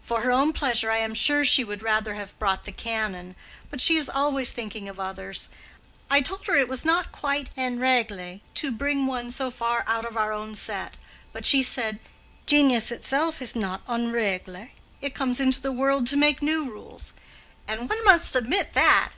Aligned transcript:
For 0.00 0.22
her 0.22 0.32
own 0.32 0.54
pleasure, 0.54 0.90
I 0.90 0.96
am 0.96 1.12
sure 1.12 1.44
she 1.44 1.62
would 1.62 1.82
rather 1.82 2.14
have 2.14 2.38
brought 2.38 2.64
the 2.64 2.72
Canon; 2.72 3.36
but 3.68 3.82
she 3.82 3.98
is 3.98 4.08
always 4.08 4.50
thinking 4.50 4.88
of 4.88 4.98
others. 4.98 5.50
I 6.08 6.22
told 6.22 6.46
her 6.46 6.54
it 6.56 6.68
was 6.70 6.86
not 6.86 7.12
quite 7.12 7.50
en 7.54 7.78
règle 7.78 8.40
to 8.54 8.72
bring 8.72 9.06
one 9.06 9.30
so 9.30 9.50
far 9.50 9.84
out 9.86 10.06
of 10.06 10.16
our 10.16 10.32
own 10.32 10.56
set; 10.56 10.96
but 11.34 11.44
she 11.44 11.62
said, 11.62 11.98
'Genius 12.46 12.90
itself 12.90 13.42
is 13.42 13.54
not 13.54 13.82
en 13.86 14.10
règle; 14.10 14.68
it 15.02 15.14
comes 15.14 15.38
into 15.38 15.60
the 15.60 15.70
world 15.70 16.06
to 16.06 16.16
make 16.16 16.40
new 16.40 16.70
rules.' 16.70 17.12
And 17.66 17.90
one 17.90 18.02
must 18.06 18.34
admit 18.34 18.72
that." 18.72 19.10